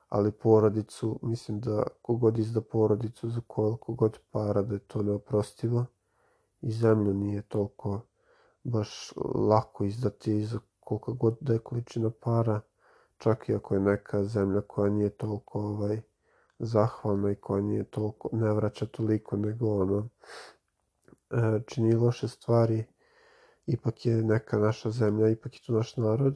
ali 0.10 0.32
porodicu, 0.32 1.20
mislim 1.22 1.60
da 1.60 1.84
kogod 2.02 2.38
izda 2.38 2.62
porodicu 2.62 3.30
za 3.30 3.42
koliko 3.48 3.94
god 3.94 4.20
para 4.32 4.62
da 4.62 4.74
je 4.74 4.80
to 4.80 5.04
neoprostivo 5.04 5.86
i 6.62 6.72
zemlju 6.72 7.14
nije 7.14 7.42
toliko 7.42 8.02
baš 8.64 9.14
lako 9.36 9.84
izdati 9.86 10.46
za 10.46 10.60
koliko 10.80 11.14
god 11.14 11.38
da 11.42 11.54
je 11.54 11.60
količina 11.60 12.10
para, 12.10 12.62
čak 13.18 13.50
i 13.50 13.56
ako 13.56 13.74
je 13.74 13.80
neka 13.80 14.24
zemlja 14.24 14.62
koja 14.62 14.90
nije 14.92 15.10
toliko 15.10 15.60
ovaj, 15.60 16.02
zahvalna 16.60 17.32
i 17.32 17.36
koja 17.36 17.62
nije 17.62 17.84
toliko, 17.84 18.30
ne 18.32 18.54
vraća 18.54 18.86
toliko 18.86 19.38
nego 19.38 19.82
ono, 19.82 20.10
e, 21.32 21.62
čini 21.68 21.96
loše 21.96 22.28
stvari, 22.28 22.86
ipak 23.66 24.06
je 24.06 24.16
neka 24.16 24.58
naša 24.58 24.90
zemlja, 24.90 25.30
ipak 25.30 25.56
je 25.56 25.60
tu 25.66 25.74
naš 25.74 25.98
narod, 25.98 26.36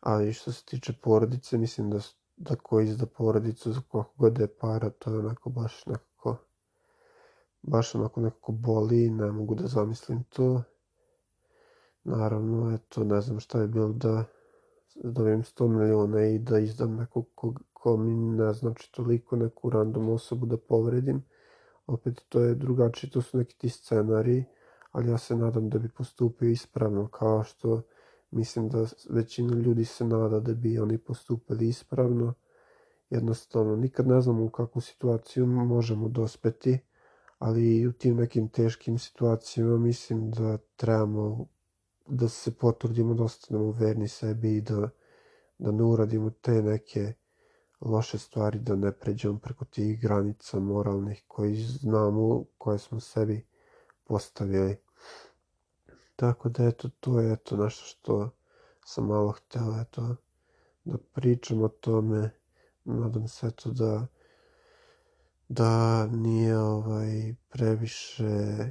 ali 0.00 0.32
što 0.32 0.52
se 0.52 0.64
tiče 0.64 0.92
porodice, 1.02 1.58
mislim 1.58 1.90
da, 1.90 1.98
da 2.36 2.56
ko 2.56 2.80
izda 2.80 3.06
porodicu 3.06 3.72
za 3.72 3.80
koliko 3.88 4.12
god 4.16 4.38
je 4.38 4.46
para, 4.46 4.90
to 4.90 5.12
je 5.12 5.18
onako 5.18 5.50
baš 5.50 5.86
nekako, 5.86 6.36
baš 7.62 7.94
onako 7.94 8.20
nekako 8.20 8.52
boli, 8.52 9.10
ne 9.10 9.32
mogu 9.32 9.54
da 9.54 9.66
zamislim 9.66 10.24
to. 10.24 10.62
Naravno, 12.04 12.74
eto, 12.74 13.04
ne 13.04 13.20
znam 13.20 13.40
šta 13.40 13.60
je 13.60 13.66
bilo 13.68 13.88
da 13.92 14.24
dobijem 14.94 15.42
100 15.42 15.68
miliona 15.68 16.26
i 16.26 16.38
da 16.38 16.58
izdam 16.58 16.96
nekog 16.96 17.26
ko, 17.34 17.54
ko 17.72 17.96
mi 17.96 18.14
ne 18.14 18.52
znači 18.52 18.92
toliko 18.92 19.36
neku 19.36 19.70
random 19.70 20.08
osobu 20.08 20.46
da 20.46 20.56
povredim. 20.56 21.22
Opet 21.86 22.24
to 22.28 22.40
je 22.40 22.54
drugačije, 22.54 23.10
to 23.10 23.22
su 23.22 23.38
neki 23.38 23.58
ti 23.58 23.68
scenariji, 23.68 24.44
ali 24.92 25.10
ja 25.10 25.18
se 25.18 25.36
nadam 25.36 25.70
da 25.70 25.78
bi 25.78 25.88
postupio 25.88 26.48
ispravno 26.48 27.08
kao 27.08 27.44
što 27.44 27.82
Mislim 28.30 28.68
da 28.68 28.86
većina 29.10 29.54
ljudi 29.54 29.84
se 29.84 30.04
nada 30.04 30.40
da 30.40 30.54
bi 30.54 30.78
oni 30.78 30.98
postupili 30.98 31.68
ispravno 31.68 32.34
jednostavno 33.10 33.76
nikad 33.76 34.06
ne 34.06 34.20
znamo 34.20 34.44
u 34.44 34.50
kakvu 34.50 34.80
situaciju 34.80 35.46
možemo 35.46 36.08
dospeti, 36.08 36.78
ali 37.38 37.86
u 37.86 37.92
tim 37.92 38.16
nekim 38.16 38.48
teškim 38.48 38.98
situacijama 38.98 39.78
mislim 39.78 40.30
da 40.30 40.58
trebamo 40.76 41.46
da 42.06 42.28
se 42.28 42.54
potrudimo 42.54 43.14
da 43.14 43.24
ostanemo 43.24 43.70
verni 43.70 44.08
sebi 44.08 44.56
i 44.56 44.60
da, 44.60 44.88
da 45.58 45.70
ne 45.70 45.82
uradimo 45.82 46.30
te 46.30 46.62
neke 46.62 47.12
loše 47.80 48.18
stvari, 48.18 48.58
da 48.58 48.76
ne 48.76 48.92
pređemo 48.92 49.38
preko 49.38 49.64
tih 49.64 50.00
granica 50.00 50.60
moralnih 50.60 51.24
koji 51.28 51.56
znamo, 51.56 52.44
koje 52.58 52.78
smo 52.78 53.00
sebi 53.00 53.46
postavili. 54.04 54.76
Tako 56.20 56.48
da 56.48 56.64
eto, 56.64 56.88
to 57.00 57.20
je 57.20 57.32
eto 57.32 57.56
nešto 57.56 57.84
što 57.84 58.30
sam 58.84 59.06
malo 59.06 59.32
hteo 59.32 59.80
eto, 59.80 60.16
da 60.84 60.98
pričam 61.12 61.62
o 61.62 61.68
tome. 61.68 62.30
Nadam 62.84 63.28
se 63.28 63.46
eto 63.46 63.70
da 63.70 64.06
da 65.48 66.06
nije 66.06 66.58
ovaj 66.58 67.34
previše 67.48 68.24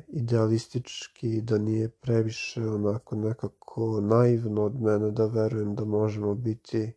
idealistički, 0.07 1.41
da 1.41 1.57
nije 1.57 1.89
previše 1.89 2.61
onako 2.69 3.15
nekako 3.15 4.01
naivno 4.01 4.63
od 4.63 4.81
mene 4.81 5.11
da 5.11 5.25
verujem 5.25 5.75
da 5.75 5.85
možemo 5.85 6.35
biti 6.35 6.93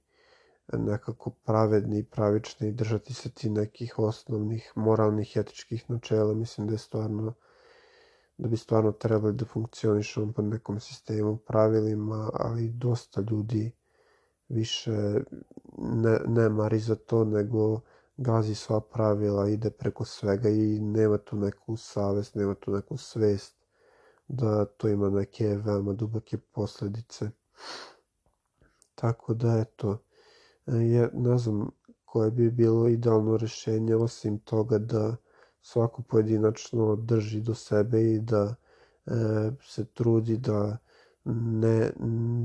nekako 0.72 1.30
pravedni 1.30 1.98
i 1.98 2.04
pravični 2.04 2.68
i 2.68 2.72
držati 2.72 3.14
se 3.14 3.30
ti 3.30 3.50
nekih 3.50 3.98
osnovnih 3.98 4.72
moralnih 4.74 5.32
etičkih 5.36 5.90
načela. 5.90 6.34
Mislim 6.34 6.66
da 6.66 6.74
je 6.74 6.78
stvarno 6.78 7.34
da 8.38 8.48
bi 8.48 8.56
stvarno 8.56 8.92
trebali 8.92 9.34
da 9.34 9.44
funkcionišemo 9.44 10.32
po 10.32 10.42
nekom 10.42 10.80
sistemu 10.80 11.36
pravilima, 11.36 12.30
ali 12.34 12.68
dosta 12.68 13.20
ljudi 13.30 13.72
više 14.48 15.20
ne, 15.78 16.20
ne 16.26 16.48
mari 16.48 16.78
za 16.78 16.94
to, 16.94 17.24
nego 17.24 17.80
gazi 18.16 18.54
sva 18.54 18.80
pravila, 18.80 19.48
ide 19.48 19.70
preko 19.70 20.04
svega 20.04 20.48
i 20.48 20.80
nema 20.80 21.18
tu 21.18 21.36
neku 21.36 21.76
savest, 21.76 22.34
nema 22.34 22.54
tu 22.54 22.72
neku 22.72 22.96
svest 22.96 23.62
da 24.28 24.64
to 24.64 24.88
ima 24.88 25.10
neke 25.10 25.46
veoma 25.46 25.92
duboke 25.92 26.38
posledice. 26.38 27.30
Tako 28.94 29.34
da 29.34 29.58
eto, 29.58 29.98
je, 30.66 31.10
ne 31.14 31.38
znam 31.38 31.70
koje 32.04 32.30
bi 32.30 32.50
bilo 32.50 32.88
idealno 32.88 33.36
rešenje 33.36 33.96
osim 33.96 34.38
toga 34.38 34.78
da 34.78 35.16
svako 35.62 36.02
pojedinačno 36.02 36.96
drži 36.96 37.40
do 37.40 37.54
sebe 37.54 38.02
i 38.02 38.20
da 38.20 38.54
e, 39.06 39.12
se 39.62 39.84
trudi 39.84 40.36
da 40.36 40.78
ne, 41.24 41.92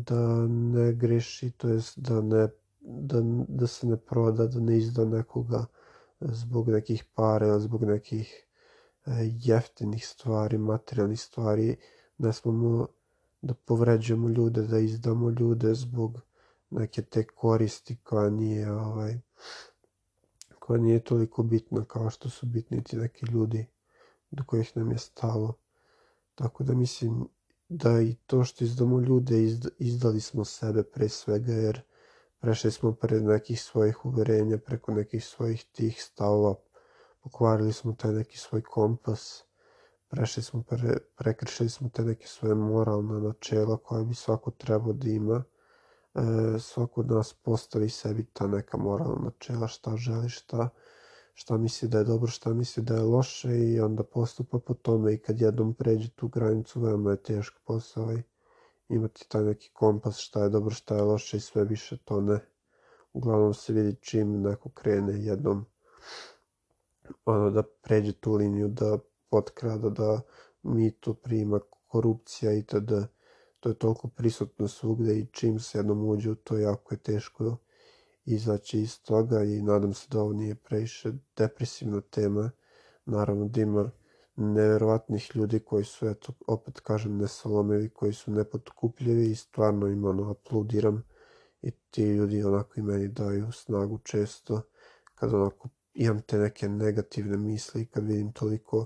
da 0.06 0.48
ne 0.48 0.94
greši, 0.94 1.52
to 1.52 1.70
jest 1.70 2.00
da, 2.00 2.22
ne, 2.22 2.48
da, 2.80 3.22
da 3.48 3.68
se 3.68 3.88
ne 3.88 3.98
proda, 3.98 4.48
da 4.48 4.60
ne 4.60 4.78
izda 4.78 5.06
nekoga 5.06 5.66
zbog 6.20 6.70
nekih 6.70 7.04
para, 7.16 7.60
zbog 7.60 7.84
nekih 7.84 8.46
e, 9.06 9.12
jeftinih 9.42 10.08
stvari, 10.08 10.58
materijalnih 10.58 11.22
stvari. 11.22 11.76
Ne 12.18 12.34
smemo 12.34 12.88
da 13.42 13.54
povređujemo 13.54 14.30
ljude, 14.30 14.62
da 14.62 14.80
izdamo 14.80 15.30
ljude 15.30 15.74
zbog 15.74 16.22
neke 16.70 17.02
te 17.02 17.24
koristi 17.24 17.96
koja 18.04 18.30
nije 18.30 18.72
ovaj, 18.72 19.20
koja 20.68 20.80
nije 20.80 21.00
toliko 21.00 21.44
bitna 21.44 21.86
kao 21.86 22.10
što 22.10 22.30
su 22.30 22.46
bitni 22.46 22.84
ti 22.84 22.98
neki 22.98 23.26
ljudi 23.26 23.66
do 24.32 24.44
kojih 24.44 24.78
nam 24.78 24.92
je 24.92 24.98
stalo. 24.98 25.54
Tako 26.36 26.64
da 26.64 26.74
mislim 26.74 27.28
da 27.70 28.02
i 28.02 28.16
to 28.26 28.44
što 28.44 28.64
izdamo 28.64 29.00
ljude, 29.00 29.36
izdali 29.78 30.22
smo 30.22 30.46
sebe 30.46 30.84
pre 30.84 31.10
svega, 31.10 31.54
jer 31.54 31.82
prešli 32.40 32.72
smo 32.72 32.92
pred 32.92 33.24
nekih 33.24 33.62
svojih 33.62 34.06
uverenja, 34.06 34.58
preko 34.58 34.92
nekih 34.92 35.26
svojih 35.26 35.66
tih 35.72 36.04
stavova, 36.04 36.56
pokvarili 37.24 37.74
smo 37.74 37.94
taj 37.94 38.14
neki 38.14 38.38
svoj 38.38 38.62
kompas, 38.62 39.44
prešli 40.08 40.44
smo, 40.44 40.64
pre, 40.64 40.98
prekršili 41.18 41.70
smo 41.70 41.90
te 41.90 42.04
neke 42.04 42.28
svoje 42.28 42.56
moralne 42.56 43.20
načela 43.20 43.78
koje 43.78 44.06
bi 44.06 44.16
svako 44.16 44.52
trebao 44.52 44.94
da 44.94 45.10
ima, 45.10 45.44
e, 46.18 46.60
svako 46.60 47.02
od 47.02 47.12
nas 47.12 47.34
postavi 47.34 47.90
sebi 47.90 48.26
ta 48.34 48.48
neka 48.48 48.78
moralna 48.78 49.24
načela, 49.24 49.68
šta 49.68 49.98
želi, 49.98 50.30
šta, 50.30 50.70
šta 51.34 51.58
misli 51.58 51.88
da 51.90 51.98
je 51.98 52.04
dobro, 52.04 52.32
šta 52.32 52.54
misli 52.54 52.84
da 52.84 52.96
je 52.96 53.02
loše 53.02 53.60
i 53.60 53.80
onda 53.80 54.04
postupa 54.04 54.60
po 54.60 54.74
tome 54.74 55.14
i 55.14 55.18
kad 55.18 55.42
jednom 55.42 55.74
pređe 55.74 56.10
tu 56.10 56.28
granicu, 56.28 56.82
veoma 56.82 57.12
je 57.12 57.24
teško 57.24 57.60
posao 57.66 58.14
i 58.14 58.24
imati 58.90 59.30
taj 59.30 59.44
neki 59.44 59.70
kompas 59.74 60.18
šta 60.18 60.44
je 60.44 60.50
dobro, 60.50 60.76
šta 60.76 60.96
je 60.96 61.02
loše 61.02 61.38
i 61.38 61.40
sve 61.40 61.64
više 61.64 61.98
to 62.06 62.22
ne. 62.22 62.40
Uglavnom 63.14 63.54
se 63.54 63.74
vidi 63.74 63.96
čim 64.02 64.42
neko 64.42 64.70
krene 64.70 65.24
jednom 65.24 65.66
ono 67.26 67.52
da 67.52 67.64
pređe 67.64 68.14
tu 68.14 68.34
liniju, 68.34 68.68
da 68.68 68.98
potkrada, 69.30 69.90
da 69.90 70.22
mi 70.64 70.92
to 70.92 71.14
prima 71.14 71.60
korupcija 71.88 72.54
i 72.54 72.64
tada 72.64 73.08
to 73.60 73.70
je 73.70 73.76
toliko 73.76 74.08
prisutno 74.08 74.68
svugde 74.68 75.20
i 75.20 75.26
čim 75.32 75.60
se 75.60 75.78
jednom 75.78 76.10
uđe 76.10 76.32
u 76.32 76.36
to 76.36 76.58
jako 76.58 76.94
je 76.94 76.98
teško 76.98 77.58
izaći 78.26 78.80
iz 78.80 79.02
toga 79.02 79.44
i 79.44 79.62
nadam 79.62 79.94
se 79.94 80.08
da 80.10 80.22
ovo 80.22 80.34
nije 80.34 80.56
previše 80.56 81.12
depresivna 81.38 82.02
tema. 82.02 82.52
Naravno 83.06 83.48
da 83.48 83.62
ima 83.62 83.92
neverovatnih 84.36 85.32
ljudi 85.36 85.60
koji 85.60 85.84
su, 85.84 86.08
eto, 86.08 86.34
opet 86.48 86.80
kažem, 86.80 87.18
nesalomevi, 87.18 87.90
koji 87.90 88.14
su 88.14 88.32
nepotkupljivi 88.32 89.32
i 89.32 89.36
stvarno 89.36 89.88
im 89.88 90.06
ono 90.06 90.32
aplaudiram 90.32 91.04
i 91.62 91.72
ti 91.72 92.04
ljudi 92.04 92.44
onako 92.44 92.74
i 92.78 92.84
meni 92.84 93.08
daju 93.08 93.52
snagu 93.52 94.00
često 94.04 94.62
kad 95.16 95.34
onako 95.34 95.70
imam 95.94 96.22
te 96.22 96.38
neke 96.38 96.70
negativne 96.70 97.38
misli 97.38 97.86
kad 97.86 98.06
vidim 98.06 98.32
toliko 98.32 98.86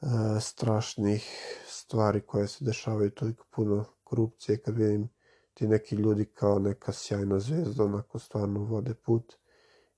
uh, 0.00 0.08
strašnih 0.40 1.24
stvari 1.66 2.20
koje 2.20 2.48
se 2.48 2.64
dešavaju, 2.64 3.10
toliko 3.10 3.44
puno 3.50 3.84
korupcije, 4.04 4.58
kad 4.58 4.76
vidim 4.76 5.08
ti 5.54 5.68
neki 5.68 5.96
ljudi 5.96 6.24
kao 6.24 6.58
neka 6.58 6.92
sjajna 6.92 7.40
zvezda 7.40 7.84
onako 7.84 8.18
stvarno 8.18 8.60
vode 8.60 8.94
put 8.94 9.34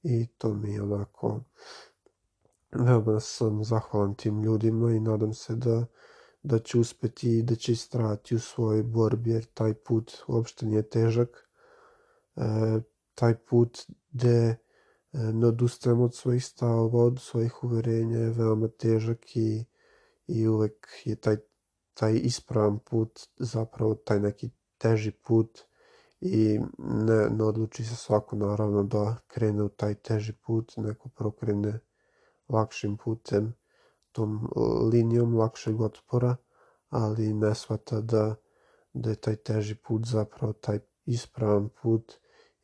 i 0.02 0.26
to 0.26 0.54
mi 0.54 0.80
onako 0.80 1.40
veoma 2.72 3.20
sam 3.20 3.64
zahvalan 3.64 4.14
tim 4.14 4.42
ljudima 4.42 4.90
i 4.90 5.00
nadam 5.00 5.34
se 5.34 5.54
da, 5.54 5.86
da 6.42 6.58
će 6.58 6.78
uspeti 6.78 7.38
i 7.38 7.42
da 7.42 7.54
će 7.54 7.72
istrati 7.72 8.34
u 8.34 8.38
svojoj 8.38 8.82
borbi 8.82 9.30
jer 9.30 9.44
taj 9.44 9.74
put 9.74 10.12
uopšte 10.26 10.66
nije 10.66 10.82
težak. 10.82 11.48
E, 12.36 12.42
taj 13.14 13.34
put 13.34 13.78
gde 14.12 14.38
e, 14.38 14.56
ne 15.12 15.46
odustajem 15.46 16.00
od 16.00 16.14
svojih 16.14 16.44
stavova, 16.44 17.04
od 17.04 17.20
svojih 17.20 17.64
uverenja 17.64 18.18
je 18.18 18.30
veoma 18.30 18.68
težak 18.68 19.36
i, 19.36 19.64
i 20.28 20.48
uvek 20.48 20.86
je 21.04 21.16
taj, 21.16 21.36
taj 21.94 22.20
ispravan 22.22 22.78
put 22.78 23.20
zapravo 23.36 23.94
taj 23.94 24.20
neki 24.20 24.50
teži 24.78 25.10
put 25.10 25.58
i 26.20 26.60
ne, 26.78 27.28
ne 27.30 27.44
odluči 27.44 27.84
se 27.84 27.96
svako 27.96 28.36
naravno 28.36 28.82
da 28.82 29.16
krene 29.26 29.62
u 29.62 29.68
taj 29.68 29.94
teži 29.94 30.32
put, 30.32 30.72
neko 30.76 31.08
prokrene 31.08 31.80
lakšim 32.48 32.96
putem, 32.96 33.54
tom 34.12 34.50
linijom 34.92 35.36
lakšeg 35.36 35.80
otpora, 35.80 36.36
ali 36.88 37.34
ne 37.34 37.54
shvata 37.54 38.00
da, 38.00 38.34
da 38.92 39.10
je 39.10 39.16
taj 39.16 39.36
teži 39.36 39.74
put 39.74 40.06
zapravo 40.06 40.52
taj 40.52 40.78
ispravan 41.04 41.68
put 41.82 42.12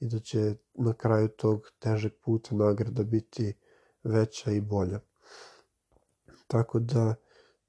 i 0.01 0.09
da 0.09 0.19
će 0.19 0.55
na 0.75 0.93
kraju 0.93 1.29
tog 1.29 1.71
težeg 1.79 2.13
puta 2.25 2.55
nagrada 2.55 3.03
biti 3.03 3.55
veća 4.03 4.51
i 4.51 4.61
bolja. 4.61 5.01
Tako 6.47 6.79
da 6.79 7.15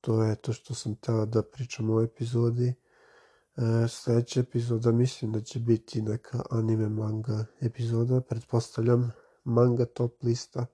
to 0.06 0.24
je 0.24 0.36
to 0.36 0.54
što 0.54 0.74
sam 0.74 0.96
teo 0.96 1.26
da 1.26 1.44
pričam 1.44 1.90
u 1.90 1.94
ovoj 1.94 2.06
epizodi. 2.06 2.68
E, 2.68 3.88
sledeća 3.88 4.40
epizoda 4.40 4.92
mislim 4.92 5.32
da 5.32 5.42
će 5.42 5.60
biti 5.60 6.02
neka 6.02 6.44
anime 6.52 6.90
manga 6.90 7.46
epizoda, 7.62 8.22
pretpostavljam 8.22 9.12
manga 9.44 9.86
top 9.86 10.24
lista 10.24 10.66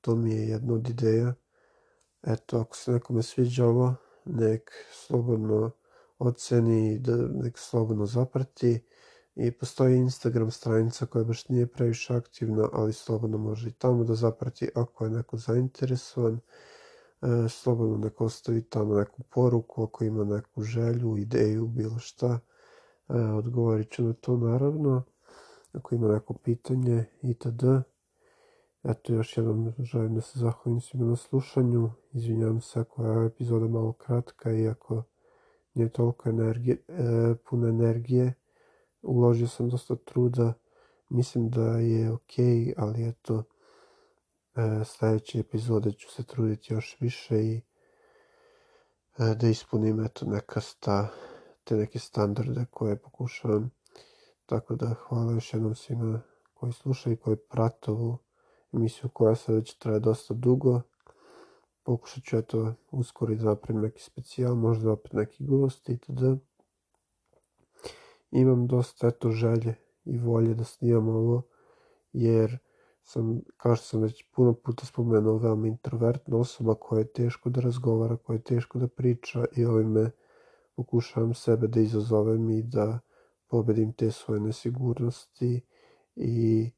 To 0.00 0.16
mi 0.16 0.34
je 0.34 0.48
jedna 0.48 0.74
od 0.74 0.88
ideja. 0.88 1.34
Eto, 2.22 2.60
ako 2.60 2.76
se 2.76 2.92
nekome 2.92 3.22
sviđa 3.22 3.66
ovo, 3.66 3.94
nek 4.24 4.70
slobodno 4.92 5.70
oceni 6.18 6.98
da 6.98 7.16
nek 7.16 7.58
slobodno 7.58 8.06
zaprati. 8.06 8.84
I 9.34 9.50
postoji 9.50 9.96
Instagram 9.96 10.50
stranica 10.50 11.06
koja 11.06 11.24
baš 11.24 11.48
nije 11.48 11.66
previše 11.66 12.14
aktivna, 12.14 12.68
ali 12.72 12.92
slobodno 12.92 13.38
može 13.38 13.68
i 13.68 13.72
tamo 13.72 14.04
da 14.04 14.14
zaprati 14.14 14.68
ako 14.74 15.04
je 15.04 15.10
neko 15.10 15.36
zainteresovan. 15.36 16.40
E, 17.22 17.48
slobodno 17.48 17.96
nek 17.96 18.20
ostavi 18.20 18.62
tamo 18.62 18.94
neku 18.94 19.22
poruku 19.22 19.82
ako 19.82 20.04
ima 20.04 20.24
neku 20.24 20.62
želju, 20.62 21.16
ideju, 21.16 21.66
bilo 21.66 21.98
šta. 21.98 22.38
E, 23.08 23.14
odgovorit 23.14 23.90
ću 23.90 24.02
na 24.02 24.12
to 24.12 24.36
naravno. 24.36 25.02
Ako 25.72 25.94
ima 25.94 26.08
neko 26.08 26.34
pitanje 26.34 27.04
itd. 27.22 27.64
Eto, 28.84 29.12
još 29.12 29.36
jednom 29.36 29.72
želim 29.78 30.14
da 30.14 30.20
se 30.20 30.38
zahvalim 30.38 30.80
svima 30.80 31.06
na 31.06 31.16
slušanju. 31.16 31.90
Izvinjavam 32.12 32.60
se 32.60 32.80
ako 32.80 33.04
je 33.04 33.26
epizoda 33.26 33.68
malo 33.68 33.92
kratka, 33.92 34.52
iako 34.52 35.02
nije 35.74 35.88
toliko 35.88 36.28
energije, 36.28 36.76
e, 36.88 37.34
puno 37.50 37.68
energije. 37.68 38.34
Uložio 39.02 39.48
sam 39.48 39.68
dosta 39.68 39.96
truda, 39.96 40.52
mislim 41.08 41.50
da 41.50 41.78
je 41.78 42.12
ok, 42.12 42.32
ali 42.76 43.08
eto, 43.08 43.42
e, 44.60 44.84
sljedeće 44.84 45.38
epizode 45.38 45.92
ću 45.92 46.10
se 46.10 46.22
truditi 46.22 46.74
još 46.74 46.96
više 47.00 47.44
i 47.44 47.60
e, 49.18 49.34
da 49.34 49.48
ispunim 49.48 50.04
eto 50.04 50.26
neka 50.26 50.60
sta, 50.60 51.08
te 51.64 51.76
neke 51.76 51.98
standarde 51.98 52.66
koje 52.70 53.02
pokušavam. 53.02 53.70
Tako 54.46 54.74
da 54.74 54.94
hvala 55.08 55.32
još 55.32 55.54
jednom 55.54 55.74
svima 55.74 56.22
koji 56.54 56.72
slušaju 56.72 57.14
i 57.14 57.16
koji 57.16 57.36
prate 57.36 57.90
ovu 57.90 58.18
emisiju 58.72 59.10
koja 59.12 59.34
se 59.34 59.52
već 59.52 59.74
traje 59.74 60.00
dosta 60.00 60.34
dugo. 60.34 60.80
Pokušat 61.82 62.24
ću 62.24 62.36
eto 62.36 62.74
uskoro 62.90 63.34
da 63.34 63.44
napravim 63.44 63.82
neki 63.82 64.02
specijal, 64.02 64.54
možda 64.54 64.92
opet 64.92 65.12
neki 65.12 65.44
gost 65.44 65.88
itd. 65.88 66.22
Imam 68.30 68.66
dosta 68.66 69.08
eto 69.08 69.30
želje 69.30 69.74
i 70.04 70.18
volje 70.18 70.54
da 70.54 70.64
snimam 70.64 71.08
ovo, 71.08 71.42
jer 72.12 72.58
sam, 73.10 73.40
kao 73.56 73.76
što 73.76 73.86
sam 73.86 74.02
već 74.02 74.24
puno 74.30 74.54
puta 74.54 74.86
spomenuo, 74.86 75.38
veoma 75.38 75.66
introvertna 75.66 76.36
osoba 76.36 76.74
koja 76.74 76.98
je 76.98 77.12
teško 77.12 77.50
da 77.50 77.60
razgovara, 77.60 78.16
koja 78.16 78.36
je 78.36 78.42
teško 78.42 78.78
da 78.78 78.88
priča 78.88 79.44
i 79.56 79.64
ovime 79.64 80.10
pokušavam 80.76 81.34
sebe 81.34 81.66
da 81.66 81.80
izazovem 81.80 82.50
i 82.50 82.62
da 82.62 82.98
pobedim 83.48 83.92
te 83.92 84.10
svoje 84.10 84.40
nesigurnosti 84.40 85.60
i 86.16 86.70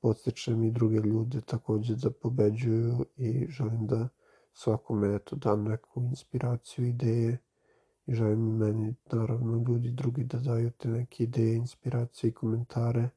podstičem 0.00 0.62
i 0.64 0.70
druge 0.70 0.96
ljude 0.96 1.40
također 1.40 1.96
da 1.96 2.10
pobeđuju 2.10 3.06
i 3.16 3.46
želim 3.48 3.86
da 3.86 4.08
svakome 4.52 5.14
eto 5.14 5.36
dam 5.36 5.64
neku 5.64 6.02
inspiraciju, 6.02 6.86
ideje 6.86 7.38
i 8.06 8.14
želim 8.14 8.56
meni 8.56 8.94
naravno 9.12 9.64
ljudi 9.68 9.90
drugi 9.90 10.24
da 10.24 10.38
daju 10.38 10.70
te 10.70 10.88
neke 10.88 11.24
ideje, 11.24 11.56
inspiracije 11.56 12.28
i 12.28 12.34
komentare 12.34 13.10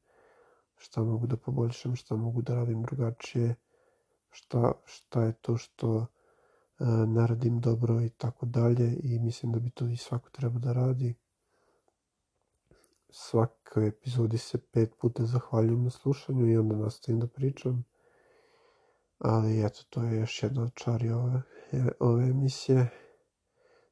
šta 0.83 1.03
mogu 1.03 1.27
da 1.27 1.37
poboljšam, 1.37 1.95
šta 1.95 2.15
mogu 2.15 2.41
da 2.41 2.55
radim 2.55 2.83
drugačije, 2.83 3.55
šta, 4.29 4.71
šta 4.85 5.23
je 5.23 5.33
to 5.33 5.57
što 5.57 5.99
e, 5.99 6.05
ne 6.85 7.27
radim 7.27 7.59
dobro 7.59 8.01
i 8.01 8.09
tako 8.09 8.45
dalje 8.45 8.97
i 9.03 9.19
mislim 9.19 9.51
da 9.51 9.59
bi 9.59 9.69
to 9.69 9.87
i 9.87 9.97
svako 9.97 10.29
treba 10.29 10.59
da 10.59 10.73
radi. 10.73 11.15
Svakoj 13.09 13.87
epizodi 13.87 14.37
se 14.37 14.57
pet 14.57 14.95
puta 15.01 15.25
zahvaljujem 15.25 15.83
na 15.83 15.89
slušanju 15.89 16.51
i 16.51 16.57
onda 16.57 16.75
nastavim 16.75 17.19
da 17.19 17.27
pričam. 17.27 17.85
Ali 19.19 19.65
eto, 19.65 19.83
to 19.89 20.03
je 20.03 20.19
još 20.19 20.43
jedna 20.43 20.63
od 20.63 20.73
čari 20.73 21.09
ove, 21.09 21.41
ove 21.99 22.23
emisije. 22.23 22.89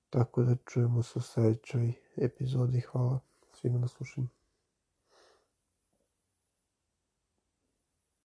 Tako 0.09 0.43
da 0.43 0.55
čujemo 0.65 1.03
se 1.03 1.19
u 1.19 1.21
sljedećoj 1.21 1.93
epizodi. 2.17 2.79
Hvala 2.81 3.19
svima 3.53 3.79
na 3.79 3.87
slušanju. 3.87 4.40